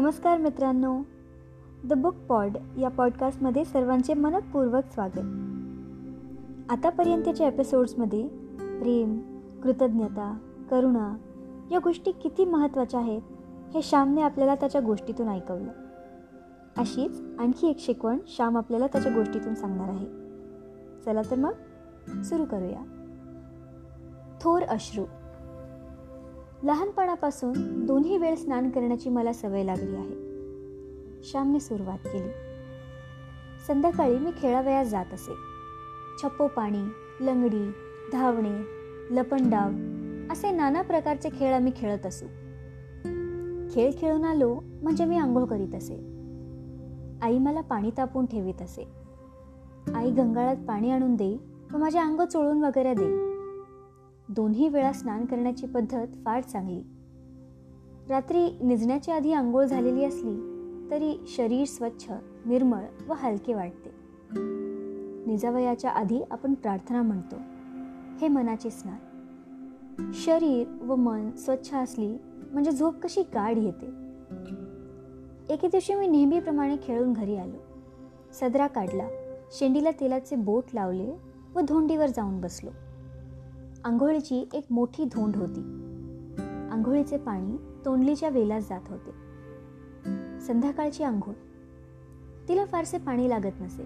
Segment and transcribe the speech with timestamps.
[0.00, 0.98] नमस्कार मित्रांनो.
[1.84, 5.18] The book pod या पॉडकास्टमध्ये सर्वांचे मनपूर्वक स्वागत.
[6.70, 8.28] आतापर्यंतच्या एपिसोड्समध्ये
[8.58, 10.38] प्रेम कृतज्ञता
[10.70, 11.16] करुणा
[11.70, 13.22] या गोष्टी किती महत्त्वाच्या आहेत
[13.74, 15.72] हे श्यामने आपल्याला त्याच्या गोष्टीतून ऐकवलं.
[16.76, 20.06] अशीच आणखी एक शिकवण श्याम आपल्याला त्याच्या गोष्टीतून सांगणार आहे.
[21.04, 21.52] चला तर मग
[22.22, 22.80] सुरू करूया.
[24.40, 25.04] थोर अश्रू.
[26.62, 30.14] लहानपणापासून दोन्ही वेळ स्नान करण्याची मला सवय लागली आहे.
[31.22, 32.28] श्यामने सुरुवात केली.
[33.66, 35.32] संध्याकाळी मी खेळावयास जात असे.
[36.22, 36.82] छप्पो पाणी
[37.20, 37.70] लंगडी
[38.12, 38.62] धावणे
[39.10, 39.68] लपंडाव
[40.32, 42.26] असे नाना प्रकारचे खेळ आम्ही खेळत असू.
[43.70, 45.94] खेळ खेळून आलो म्हणजे मी आंघोळ करीत असे.
[47.22, 48.88] आई मला पाणी तापून ठेवीत असे.
[49.94, 51.36] आई गंगाळात पाणी आणून दे
[51.72, 53.29] व माझे अंग चोळून वगैरे दे.
[54.36, 56.82] दोन्ही वेळा स्नान करण्याची पद्धत फार चांगली.
[58.08, 60.36] रात्री निजण्याच्या आधी आंघोळ झालेली असली
[60.90, 62.10] तरी शरीर स्वच्छ
[62.46, 63.90] निर्मळ व हलके वाटते.
[65.26, 67.36] निजावयाच्या आधी आपण प्रार्थना म्हणतो
[68.20, 68.96] हे मनाचे स्नान.
[70.14, 72.16] शरीर व मन स्वच्छ असली
[72.52, 73.86] म्हणजे झोप कशी गाढ येते?
[75.54, 77.56] एके दिवशी मी नेहमीप्रमाणे खेळून घरी आलो.
[78.32, 79.08] सदरा काढला
[79.52, 81.12] शेंडीला तेलाचे बोट लावले
[81.54, 82.70] व धोंडीवर जाऊन बसलो.
[83.84, 85.60] आंघोळीची एक मोठी धोंड होती.
[86.72, 89.10] आंघोळीचे पाणी तोंडलीच्या वेलात जात होते.
[90.40, 91.34] संध्याकाळची आंघोळ.
[92.48, 93.82] तिला फारसे पाणी लागत नसे.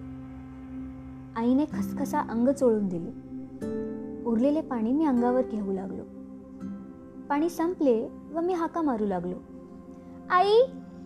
[1.35, 3.09] आईने खसखसा अंग चोळून दिले.
[4.25, 6.03] उरलेले पाणी मी अंगावर घेऊ लागलो.
[7.29, 9.37] पाणी संपले व मी हाका मारू लागलो.
[10.29, 10.61] आई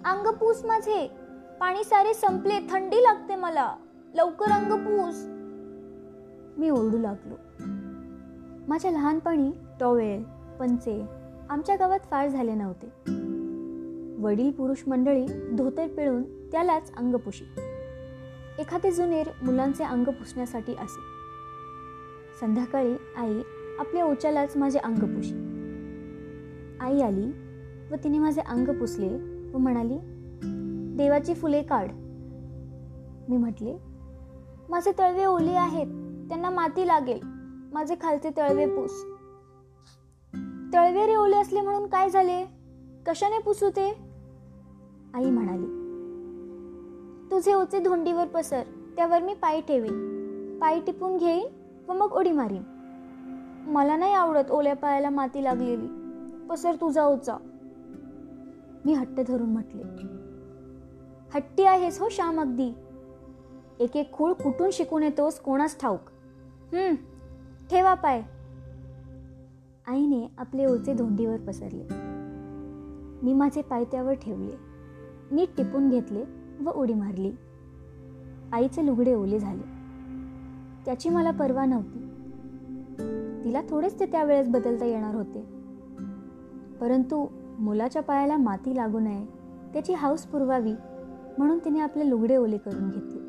[0.06, 1.12] अंग पूस माझे.
[1.60, 3.76] पाणी सारे संपले थंडी लागते मला.
[4.14, 5.26] लवकर अंग पूस.
[6.60, 7.36] मी ओरडू लागलो.
[8.70, 10.24] माझ्या लहानपणी टॉवेल
[10.60, 11.06] पंचे
[11.50, 12.88] आमच्या गावात फार झाले नव्हते.
[14.22, 15.26] वडील पुरुष मंडळी
[15.56, 17.44] धोतर पिळून त्यालाच अंग पुशी.
[18.60, 21.02] एखादे जुनेर मुलांचे अंग पुसण्यासाठी असे.
[22.42, 23.42] संध्याकाळी आई
[23.80, 25.36] आपल्या ओच्यालाच माझे अंग पुशी.
[26.80, 27.32] आई आली
[27.92, 29.10] व तिने माझे अंग पुसले
[29.52, 29.98] व म्हणाली
[30.98, 31.88] देवाची फुले काढ.
[33.30, 33.78] मी म्हटले
[34.70, 35.88] माझे तळवे ओले आहेत
[36.30, 37.29] त्यांना माती लागेल.
[37.74, 39.04] माझे खालचे तळवे पूस.
[40.74, 42.44] तळवे रे ओले असले म्हणून काय झाले?
[43.08, 43.90] कशाने पुसू ते
[45.14, 45.78] आई म्हणाली
[47.32, 48.64] तुझे ओचे धोंडीवर पसर
[48.96, 50.58] त्यावर मी पाय ठेवीन.
[50.60, 51.48] पाय टिपून घेईन
[51.88, 52.62] व मग उडी मारीन.
[53.72, 55.88] मला नाही आवडत ओल्या पायाला माती लागलेली.
[56.50, 57.38] पसर तुझा ओचा
[58.86, 59.84] मी हट्ट धरून म्हटले
[61.34, 62.72] हट्टी आहेस हो श्याम अगदी.
[63.80, 66.10] एक एक खूळ कुठून शिकून येतोस कोणास ठाऊक?
[66.74, 66.96] हम्म
[67.72, 68.22] ठेवा पाय.
[69.88, 71.84] आईने आपले ओचे धोंडीवर पसरले.
[73.24, 74.54] मी माझे पाय त्यावर ठेवले.
[75.32, 76.24] नीट टिपून घेतले
[76.64, 77.32] व उडी मारली.
[78.54, 79.64] आईचे लुगडे ओले झाले.
[80.86, 82.00] त्याची मला पर्वा नव्हती.
[83.44, 85.42] तिला थोडेच ते त्यावेळेस बदलता येणार होते.
[86.82, 87.28] परंतु
[87.60, 89.26] मुलाच्या पायाला माती लागू नये
[89.74, 90.74] त्याची हाऊस पुरवावी
[91.38, 93.20] म्हणून तिने आपले लुगडे ओले करून घेतले.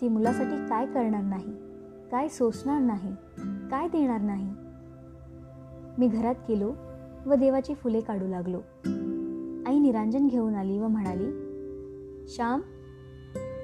[0.00, 1.73] ती मुलासाठी काय करणार नाही?
[2.14, 3.12] काय सोसणार नाही
[3.70, 4.50] काय देणार नाही.
[5.98, 6.72] मी घरात गेलो
[7.26, 8.58] व देवाची फुले काढू लागलो.
[9.66, 11.26] आई निरांजन घेऊन आली व म्हणाली
[12.28, 12.60] श्याम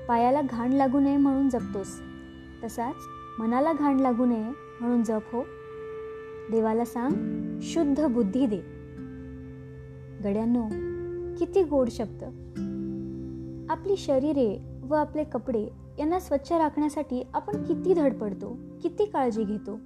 [0.08, 2.00] पायाला घाण लागू नये म्हणून जपतोस.
[2.64, 2.94] तसाच
[3.38, 4.44] मनाला घाण लागू नये
[4.80, 5.42] म्हणून जप हो.
[6.50, 7.12] देवाला सांग
[7.62, 8.60] शुद्ध बुद्धी दे.
[10.24, 10.64] गड्यांनो
[11.38, 12.24] किती गोड शब्द.
[13.70, 19.78] आपली शरीरे व आपले कपडे यांना स्वच्छ राखण्यासाठी आपण किती धडपडतो किती काळजी घेतो?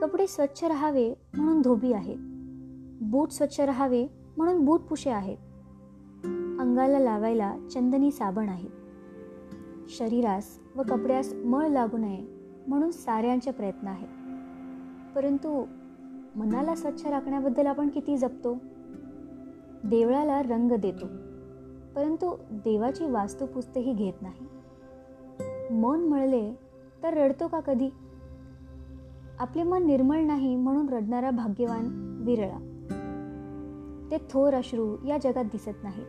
[0.00, 2.16] कपडे स्वच्छ राहावे म्हणून धोबी आहेत.
[3.02, 5.36] बूट स्वच्छ राहावे म्हणून बूट पुशे आहेत.
[6.60, 8.70] अंगाला लावायला चंदनी साबण आहेत.
[9.88, 10.44] शरीरास
[10.76, 12.24] व कपड्यास मळ लागू नये
[12.68, 14.08] म्हणून साऱ्यांचे प्रयत्न आहेत.
[15.14, 15.64] परंतु
[16.36, 18.56] मनाला स्वच्छ राखण्याबद्दल आपण किती जपतो?
[19.84, 21.06] देवळाला रंग देतो.
[21.96, 24.55] परंतु देवाची वास्तुपुस्तही घेत नाही.
[25.70, 26.58] मन मळले
[27.02, 27.90] तर रडतो का कधी?
[29.38, 32.72] आपले मन निर्मळ नाही म्हणून रडणारा भाग्यवान विरळा.
[34.10, 36.04] ते थोर अश्रू या जगात दिसत नाही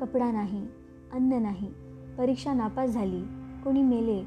[0.00, 0.66] कपडा नाही
[1.12, 1.72] अन्न नाही
[2.18, 3.22] परीक्षा नापास झाली
[3.64, 4.24] कोणी मेले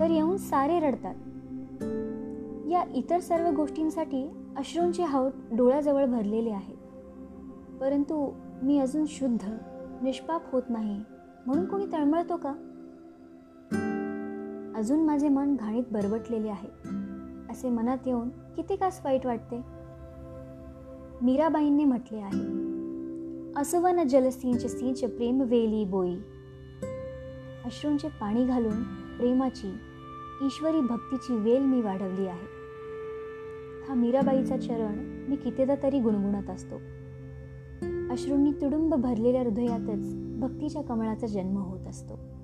[0.00, 1.14] तर येऊन सारे रडतात.
[2.70, 6.76] या इतर सर्व गोष्टींसाठी अश्रूंचे हाऊट डोळ्याजवळ भरलेले आहेत.
[7.80, 9.50] परंतु मी अजून शुद्ध
[10.02, 11.00] निष्पाप होत नाही
[11.46, 12.67] म्हणून कोणी तळमळतो का?
[14.78, 16.68] अजून माझे मन घाणीत बरबटलेले आहे.
[17.50, 19.56] असे मनात येऊन किती कास वाईट वाटते?
[21.22, 22.42] मीराबाईंनी म्हटले आहे
[23.56, 26.14] असवन जलसिंच सिंच प्रेम वेली बोई.
[27.64, 28.82] अश्रूंचे पाणी घालून
[29.18, 29.76] प्रेमाची
[30.42, 32.46] ईश्वरी भक्तीची वेल मी वाढवली आहे.
[33.88, 36.76] हा मीराबाईचा चरण मी कितीदा तरी गुणगुणत असतो.
[38.12, 42.37] अश्रूंनी तुडुंब भरलेल्या हृदयातच भक्तीच्या कमळाचा जन्म होत असतो.